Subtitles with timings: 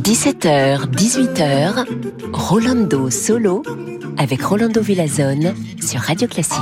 [0.00, 1.84] 17h, 18h,
[2.32, 3.62] Rolando Solo
[4.16, 6.56] avec Rolando Villazone sur Radio Classique.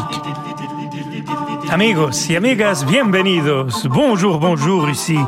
[1.71, 3.87] Amigos y amigas, bienvenidos.
[3.87, 5.19] Bonjour, bonjour ici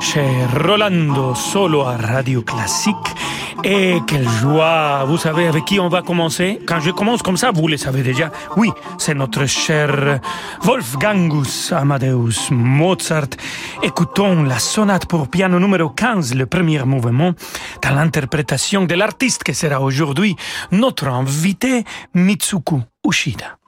[0.00, 0.28] chez
[0.66, 3.21] Rolando Solo à Radio Classique.
[3.64, 6.58] Et quelle joie Vous savez avec qui on va commencer?
[6.66, 8.30] Quand je commence comme ça, vous le savez déjà.
[8.56, 10.20] Oui, c'est notre cher
[10.62, 13.28] Wolfgangus Amadeus Mozart.
[13.82, 17.32] Écoutons la sonate pour piano numéro 15, le premier mouvement,
[17.82, 20.34] dans l'interprétation de l'artiste qui sera aujourd'hui
[20.72, 21.84] notre invité
[22.14, 23.61] Mitsuku Ushida.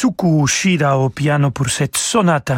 [0.00, 2.52] Mitsuko Ushida au piano pour cette sonate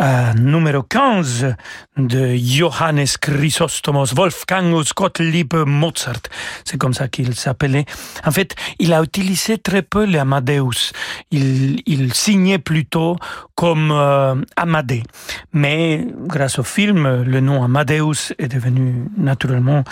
[0.00, 1.54] euh, numéro 15
[1.96, 6.22] de Johannes Chrysostomos Wolfgangus Gottlieb Mozart.
[6.64, 7.84] C'est comme ça qu'il s'appelait.
[8.24, 10.92] En fait, il a utilisé très peu l'Amadeus.
[11.30, 13.16] Il, il signait plutôt
[13.54, 15.02] comme euh, Amadé.
[15.52, 19.82] Mais grâce au film, le nom Amadeus est devenu naturellement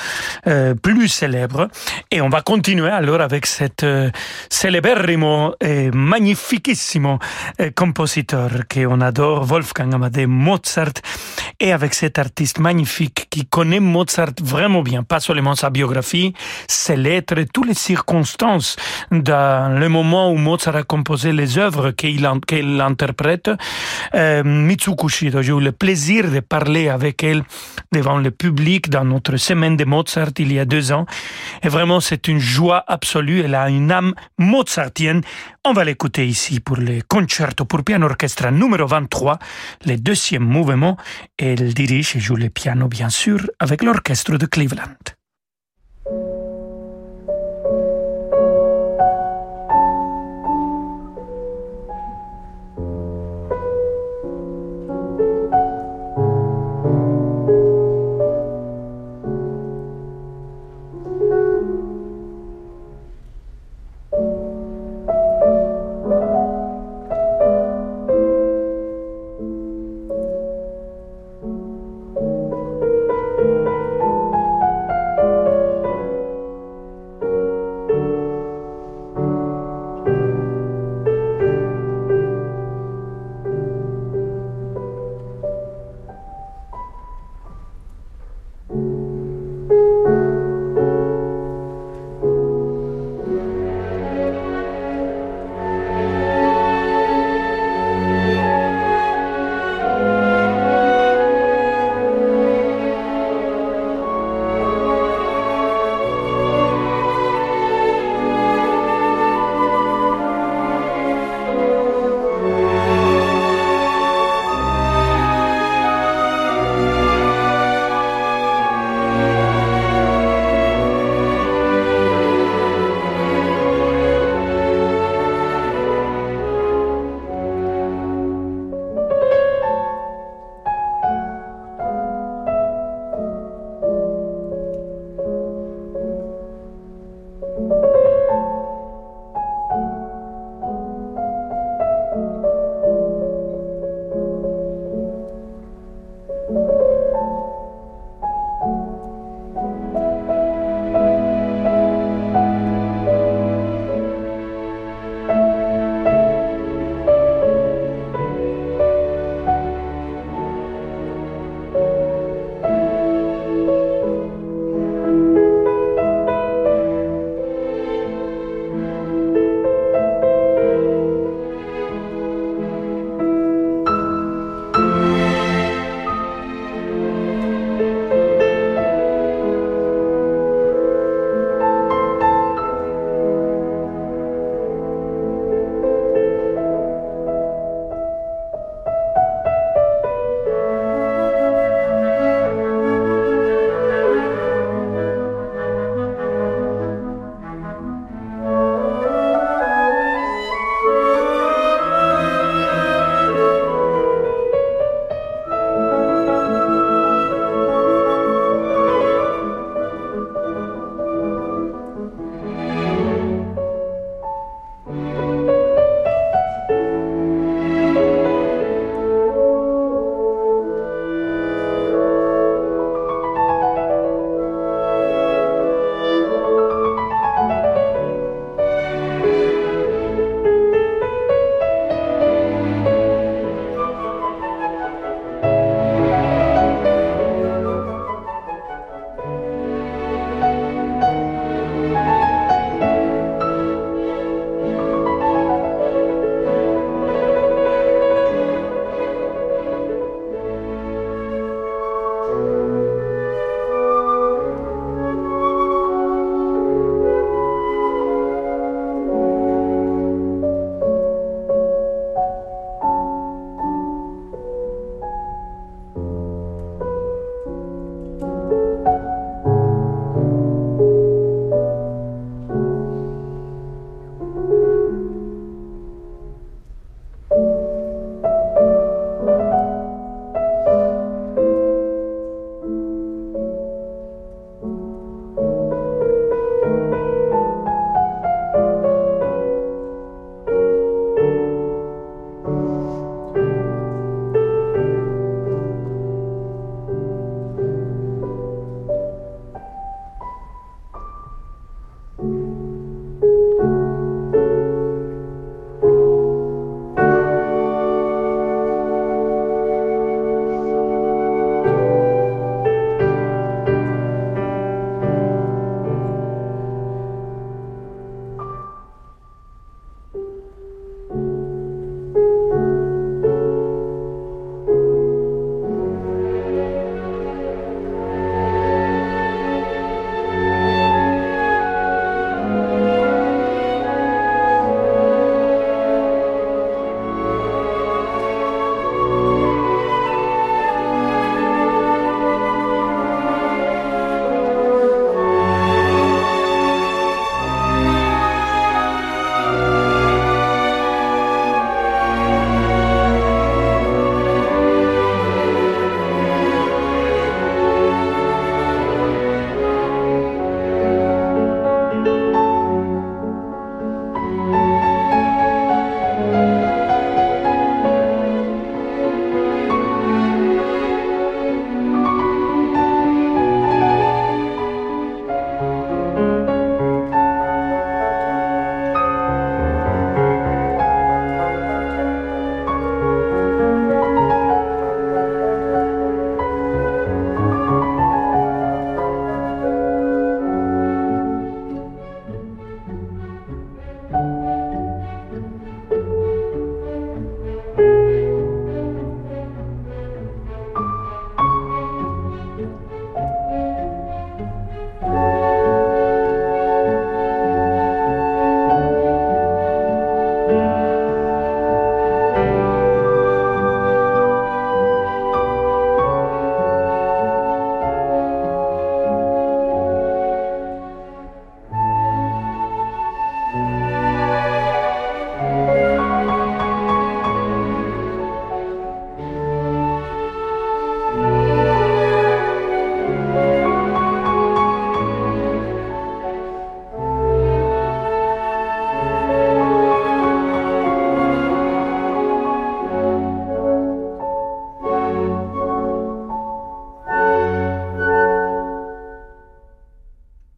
[0.47, 1.69] euh, plus célèbre.
[2.12, 4.11] Et on va continuer alors avec cet euh,
[4.50, 7.19] céléberrimo et magnifiquissimo
[7.61, 10.93] euh, compositeur qu'on adore, Wolfgang Amadeus Mozart,
[11.61, 16.33] et avec cet artiste magnifique qui connaît Mozart vraiment bien, pas seulement sa biographie,
[16.69, 18.77] ses lettres, et toutes les circonstances
[19.11, 23.50] dans le moment où Mozart a composé les œuvres qu'il interprète.
[24.15, 27.43] Euh, Mitsuko j'ai eu le plaisir de parler avec elle
[27.93, 31.05] devant le public dans notre semaine de Mozart il y a deux ans.
[31.62, 33.43] Et vraiment, c'est une joie absolue.
[33.44, 35.21] Elle a une âme mozartienne.
[35.69, 39.38] On va l'écouter ici pour le concerto pour piano orchestre numéro 23,
[39.85, 40.97] le deuxième mouvement.
[41.37, 43.25] Elle dirige et joue le piano, bien sûr,
[43.58, 45.16] avec l'orchestre de Cleveland.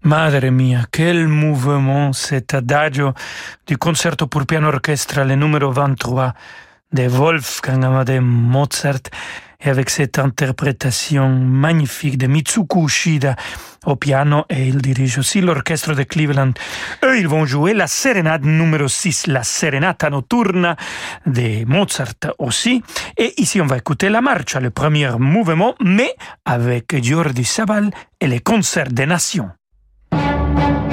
[0.08, 3.12] Madre mia, quel mouvement cet adagio
[3.66, 6.32] du concerto pour piano orchestre, le numéro 23
[6.92, 9.10] de Wolfgang Amadeus Mozart,
[9.60, 13.36] et avec cette interprétation magnifique de Mitsuko Ushida
[13.84, 16.52] au piano, et il dirige aussi l'orchestre de Cleveland.
[17.04, 20.74] Eux, ils vont jouer la sérénade numéro 6, la sérénata notturna
[21.26, 22.82] de Mozart aussi.
[23.18, 26.14] Et ici, on va écouter la marche, le premier mouvement, mais
[26.46, 29.50] avec Jordi Sabal et les concerts des nations.
[30.58, 30.87] Thank you.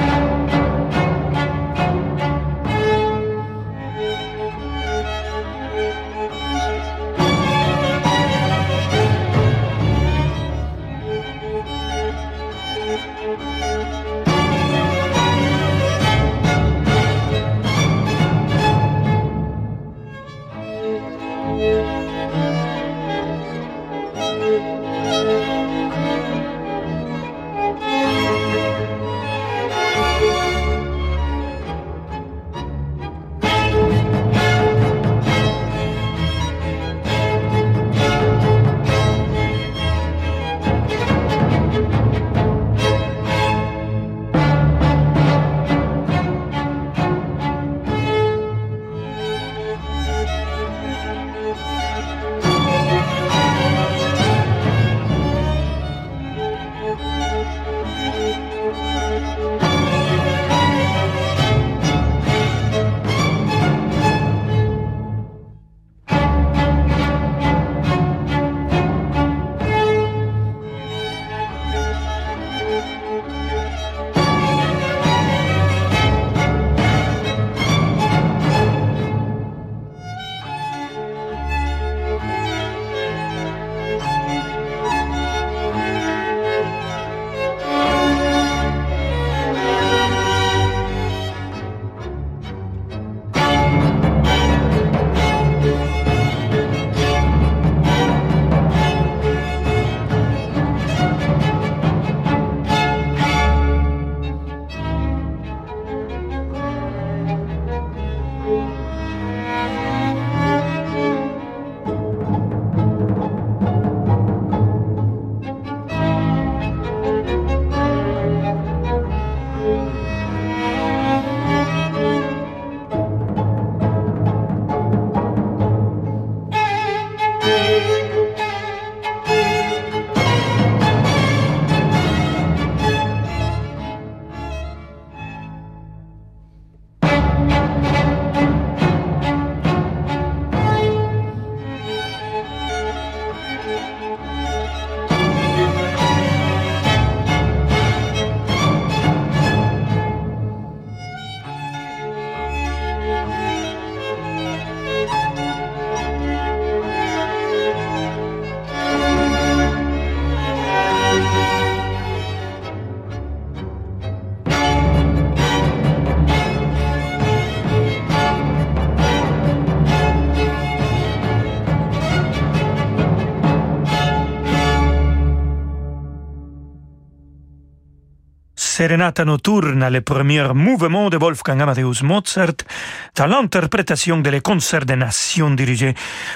[178.76, 182.66] Serenata notturna, le premier mouvement de Wolfgang Amadeus Mozart,
[183.14, 185.94] dans l'interprétation des concerts des nations dirigés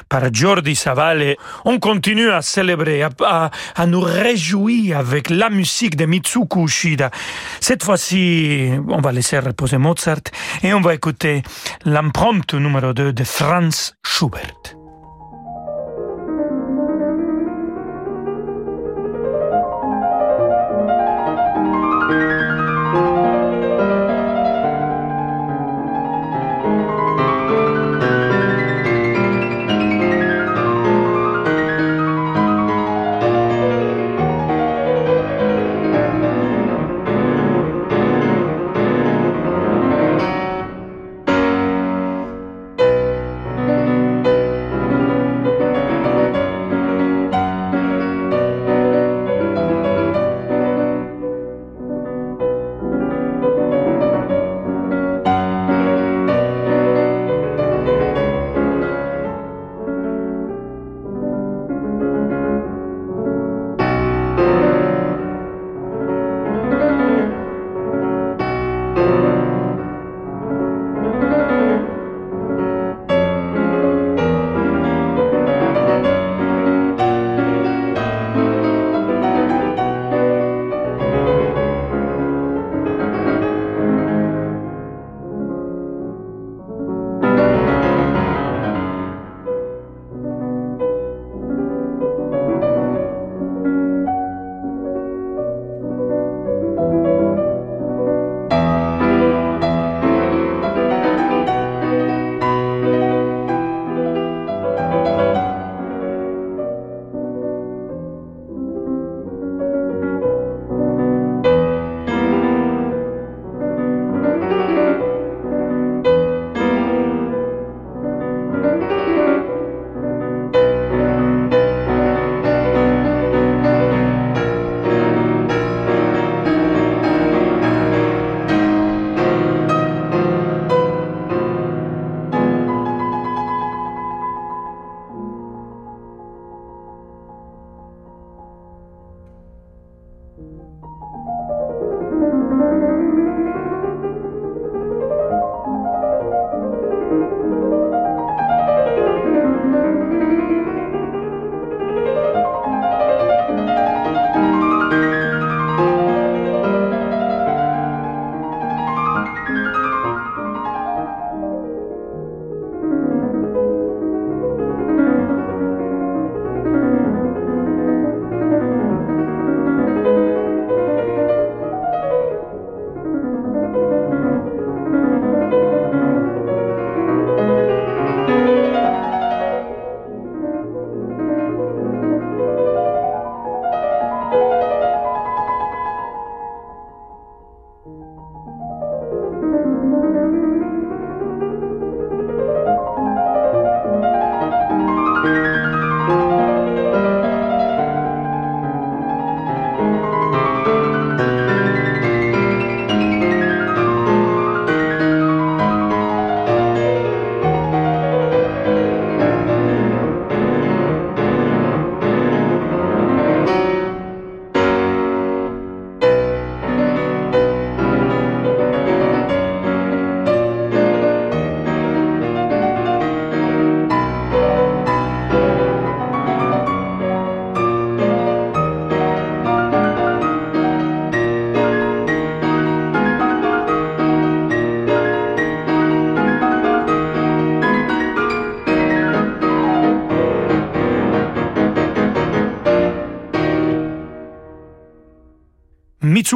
[0.08, 1.36] par Jordi Savale.
[1.66, 3.50] On continue à célébrer, à,
[3.86, 7.10] nous réjouir avec la musique de Mitsuko Ushida.
[7.60, 10.32] Cette fois-ci, on va laisser reposer Mozart
[10.62, 11.42] et on va écouter
[11.84, 14.79] l'empreinte numéro 2 de Franz Schubert.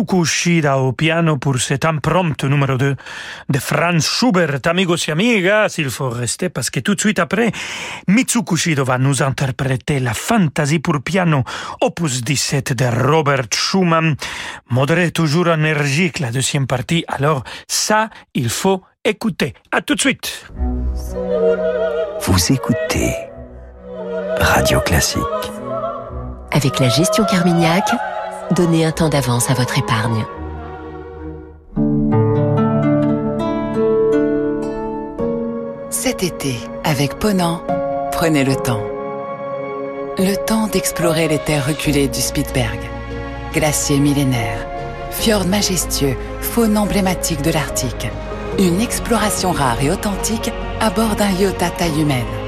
[0.04, 2.94] Mitsuko Ushida au piano pour cet impromptu numéro 2
[3.48, 4.60] de Franz Schubert.
[4.66, 7.52] Amigos et amigas, il faut rester parce que tout de suite après,
[8.06, 11.42] Mitsuko Ushida va nous interpréter la fantaisie pour piano
[11.80, 14.16] opus 17 de Robert Schumann.
[14.68, 17.04] Modéré, toujours énergique, la deuxième partie.
[17.08, 19.54] Alors, ça, il faut écouter.
[19.72, 20.50] À tout de suite.
[22.20, 23.14] Vous écoutez
[24.38, 25.22] Radio Classique.
[26.52, 27.88] Avec la gestion Carmignac,
[28.52, 30.24] donnez un temps d'avance à votre épargne.
[35.90, 37.62] Cet été, avec Ponant,
[38.12, 38.82] prenez le temps.
[40.18, 42.78] Le temps d'explorer les terres reculées du Spitzberg.
[43.52, 44.66] Glacier millénaire,
[45.10, 48.08] fjord majestueux, faune emblématique de l'Arctique.
[48.58, 52.43] Une exploration rare et authentique à bord d'un yacht à taille humaine.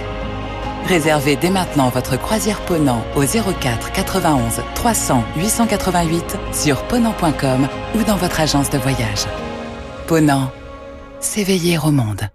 [0.87, 8.17] Réservez dès maintenant votre croisière Ponant au 04 91 300 888 sur ponant.com ou dans
[8.17, 9.27] votre agence de voyage.
[10.07, 10.53] Ponant,
[11.19, 12.29] s'éveiller au monde.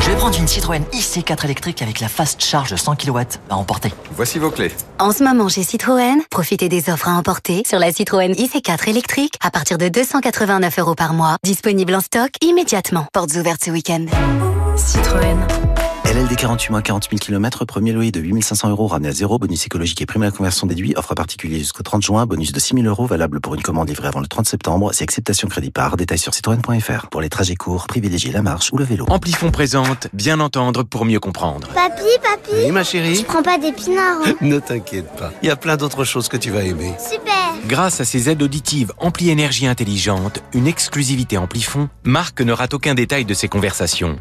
[0.00, 3.56] Je vais prendre une Citroën IC4 électrique avec la fast charge de 100 kW à
[3.56, 3.94] emporter.
[4.12, 4.70] Voici vos clés.
[4.98, 9.32] En ce moment chez Citroën, profitez des offres à emporter sur la Citroën IC4 électrique
[9.42, 11.36] à partir de 289 euros par mois.
[11.42, 13.06] Disponible en stock immédiatement.
[13.14, 14.04] Portes ouvertes ce week-end.
[14.76, 15.38] Citroën.
[16.04, 19.64] LLD 48 mois, 40 000 km, premier loyer de 8500 euros ramené à zéro, bonus
[19.64, 22.74] écologique et prime à la conversion déduit, offre particulier jusqu'au 30 juin, bonus de 6
[22.74, 25.96] 000 euros valable pour une commande livrée avant le 30 septembre, c'est acceptation crédit par,
[25.96, 27.08] détail sur citroën.fr.
[27.10, 29.06] Pour les trajets courts, privilégiez la marche ou le vélo.
[29.08, 31.68] Amplifon présente, bien entendre pour mieux comprendre.
[31.68, 35.50] Papi, papi Oui, ma chérie Tu prends pas d'épinards hein Ne t'inquiète pas, il y
[35.50, 36.92] a plein d'autres choses que tu vas aimer.
[36.98, 37.34] Super
[37.66, 42.94] Grâce à ses aides auditives Ampli Énergie Intelligente, une exclusivité Amplifon, Marc ne rate aucun
[42.94, 44.18] détail de ses conversations.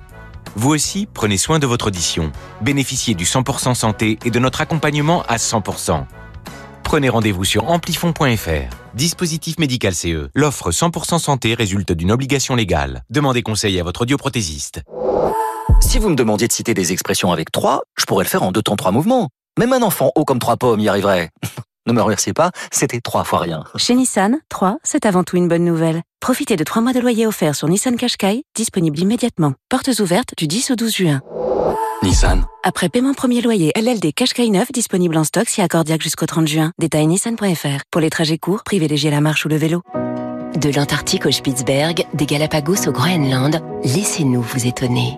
[0.55, 2.31] Vous aussi, prenez soin de votre audition.
[2.61, 6.05] Bénéficiez du 100% santé et de notre accompagnement à 100%.
[6.83, 8.75] Prenez rendez-vous sur amplifon.fr.
[8.93, 10.29] Dispositif médical CE.
[10.35, 13.03] L'offre 100% santé résulte d'une obligation légale.
[13.09, 14.81] Demandez conseil à votre audioprothésiste.
[15.81, 18.51] Si vous me demandiez de citer des expressions avec trois, je pourrais le faire en
[18.51, 19.29] deux temps trois mouvements.
[19.57, 21.31] Même un enfant haut comme trois pommes y arriverait.
[21.85, 23.63] Ne me remerciez pas, c'était trois fois rien.
[23.75, 26.01] Chez Nissan, 3, c'est avant tout une bonne nouvelle.
[26.21, 29.53] Profitez de 3 mois de loyer offerts sur Nissan Qashqai, disponible immédiatement.
[29.67, 31.21] Portes ouvertes du 10 au 12 juin.
[32.01, 32.45] Nissan.
[32.63, 36.71] Après paiement premier loyer LLD Qashqai 9 disponible en stock si accordiaque jusqu'au 30 juin.
[36.79, 37.83] Détail nissan.fr.
[37.91, 39.81] Pour les trajets courts, privilégiez la marche ou le vélo.
[40.55, 45.17] De l'Antarctique au Spitzberg, des Galapagos au Groenland, laissez-nous vous étonner.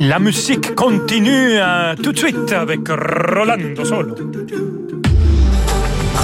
[0.00, 4.14] La musique continue euh, tout de suite avec Rolando Solo.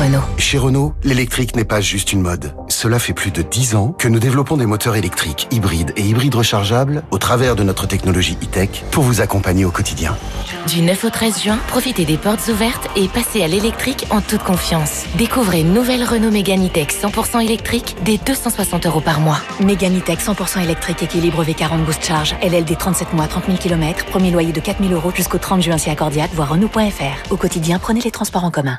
[0.02, 0.24] Renault.
[0.36, 2.56] Chez Renault, l'électrique n'est pas juste une mode.
[2.66, 6.34] Cela fait plus de 10 ans que nous développons des moteurs électriques, hybrides et hybrides
[6.34, 10.16] rechargeables au travers de notre technologie e-tech pour vous accompagner au quotidien.
[10.66, 14.42] Du 9 au 13 juin, profitez des portes ouvertes et passez à l'électrique en toute
[14.42, 15.04] confiance.
[15.18, 19.38] Découvrez une nouvelle Renault Mégane E-Tech 100% électrique dès 260 euros par mois.
[19.60, 22.34] Mégane E-Tech 100% électrique équilibre V40 Boost Charge.
[22.42, 24.04] LLD 37 mois, 30 000 km.
[24.06, 27.30] Premier loyer de 4 000 euros jusqu'au 30 juin si accordiate, voire Renault.fr.
[27.30, 28.78] Au quotidien, prenez les transports en commun.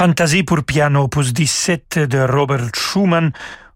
[0.00, 3.32] Fantasie pour piano, opus 17 de Robert Schumann.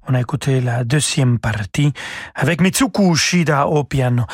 [0.09, 1.93] On a écouté la deuxième partie
[2.35, 4.25] avec Mitsuko Ushida au piano.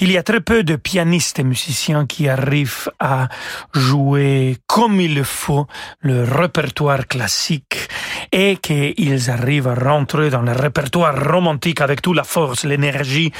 [0.00, 3.28] Il y a très peu de pianistes et musiciens qui arrivent à
[3.74, 5.66] jouer comme il le faut
[6.00, 7.88] le répertoire classique
[8.30, 13.32] et qu'ils arrivent à rentrer dans le répertoire romantique avec toute la force, l'énergie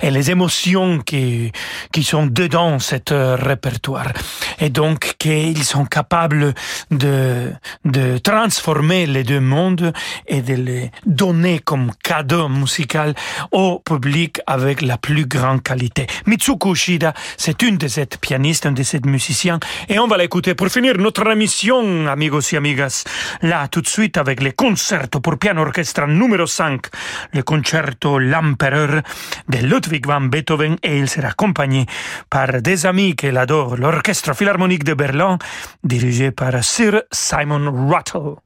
[0.00, 1.52] et les émotions qui,
[1.92, 4.12] qui sont dedans cet répertoire.
[4.58, 6.54] Et donc qu'ils sont capables
[6.90, 7.52] de,
[7.84, 9.92] de transformer les deux mondes
[10.26, 13.14] et de les donner comme cadeau musical
[13.52, 16.05] au public avec la plus grande qualité.
[16.26, 20.54] Mitsuko Ushida, c'est une de ces pianistes, un de ces musiciens, et on va l'écouter
[20.54, 23.04] pour finir notre émission, amigos et amigas.
[23.42, 26.86] Là, tout de suite, avec le concerto pour piano orchestre numéro 5,
[27.32, 29.02] le concerto L'Empereur
[29.48, 31.86] de Ludwig van Beethoven, et il sera accompagné
[32.30, 35.38] par des amis qu'il adore, l'Orchestre Philharmonique de Berlin,
[35.84, 38.45] dirigé par Sir Simon Rattle.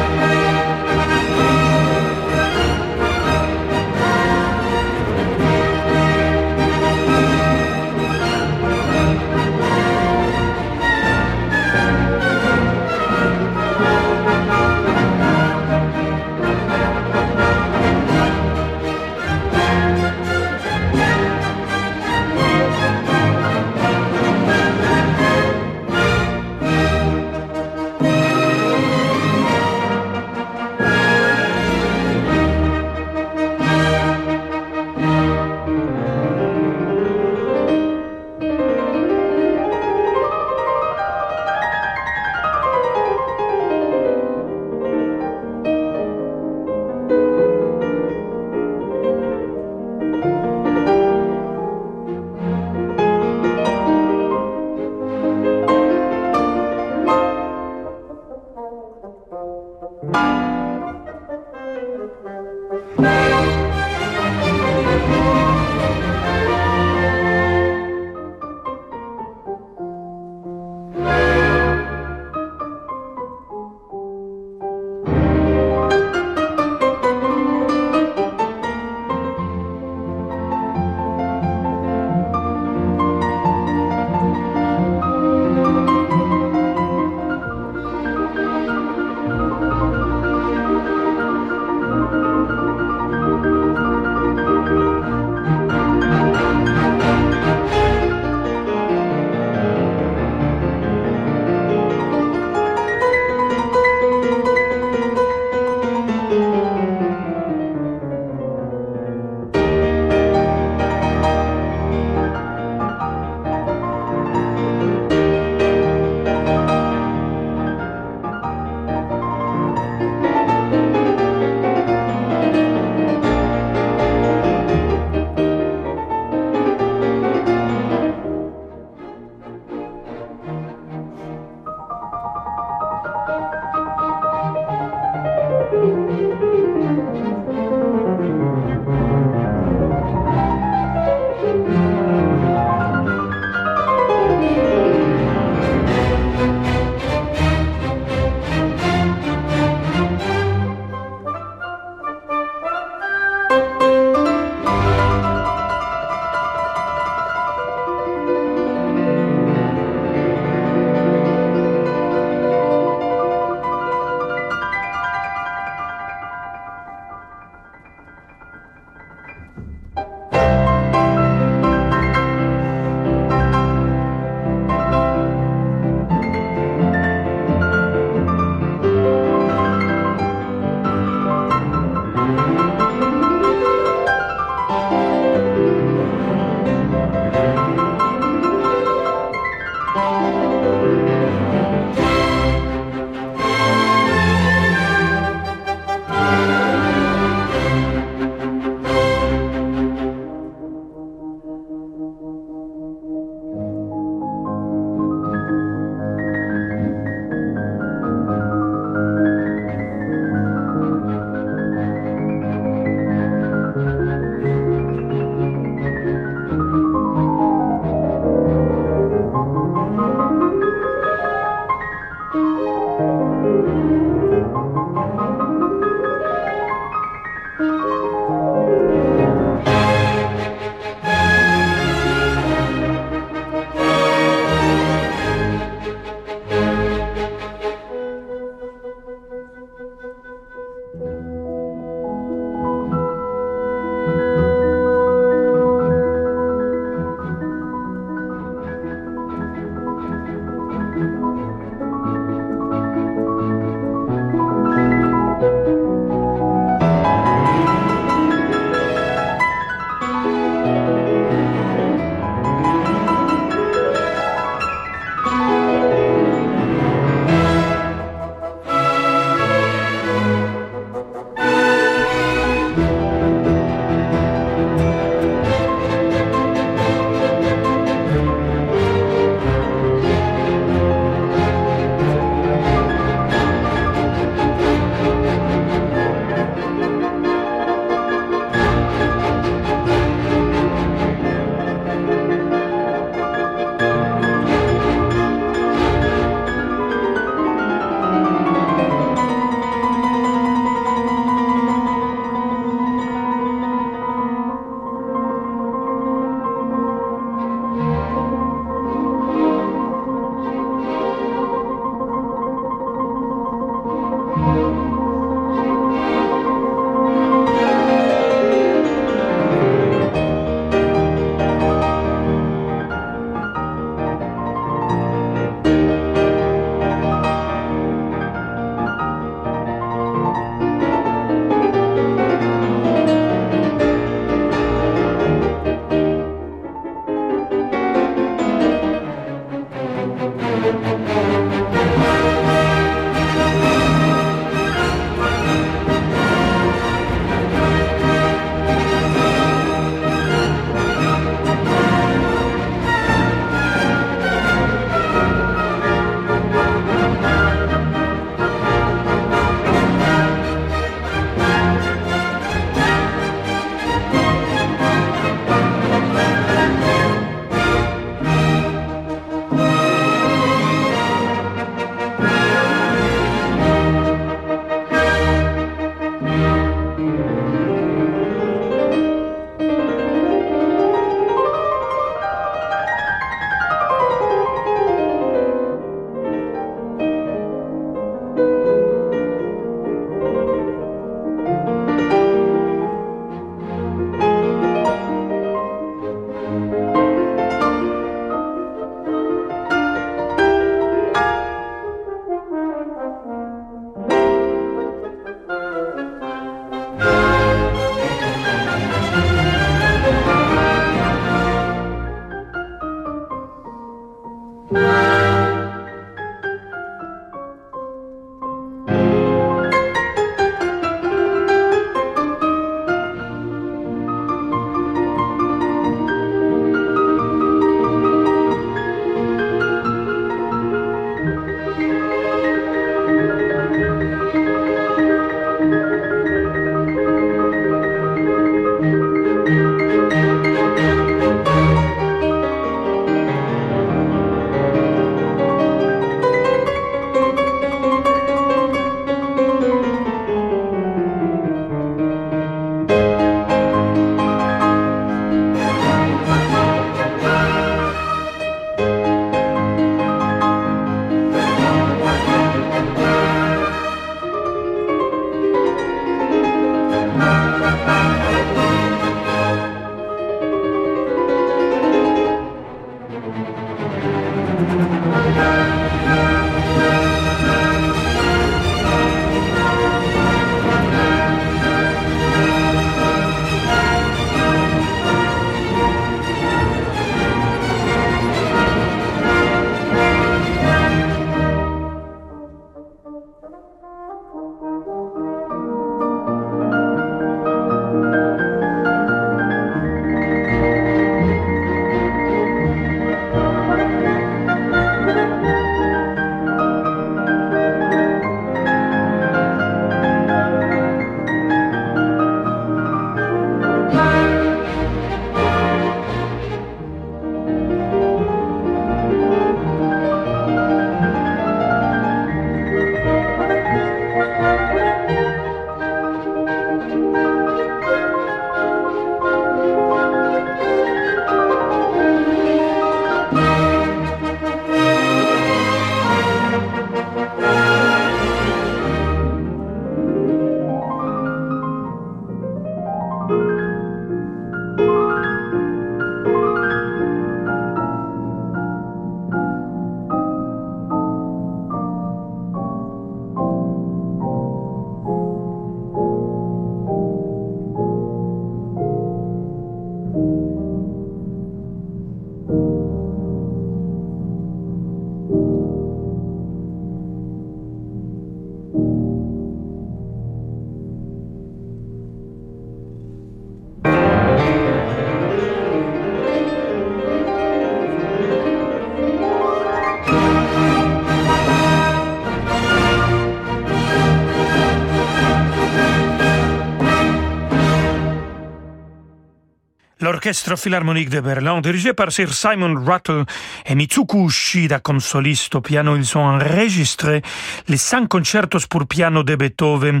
[590.24, 593.24] l'Orchestre Philharmonique de Berlin, dirigé par Sir Simon Rattle
[593.66, 595.96] et Mitsuko Ushida comme soliste au piano.
[595.96, 597.20] Ils ont enregistré
[597.68, 600.00] les cinq concertos pour piano de Beethoven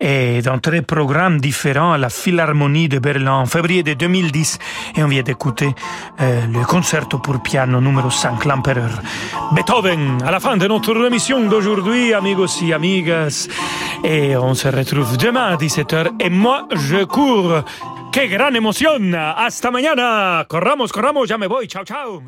[0.00, 4.58] et dans très programmes différents à la Philharmonie de Berlin en février de 2010.
[4.96, 5.74] Et on vient d'écouter
[6.22, 9.02] euh, le concerto pour piano numéro 5, l'Empereur
[9.52, 10.22] Beethoven.
[10.24, 13.48] À la fin de notre émission d'aujourd'hui, amigos et amigas.
[14.02, 16.12] Et on se retrouve demain à 17h.
[16.20, 17.62] Et moi, je cours.
[18.12, 19.14] ¡Qué gran emoción!
[19.14, 20.44] ¡Hasta mañana!
[20.48, 21.68] Corramos, corramos, ya me voy.
[21.68, 22.22] Chao, chao.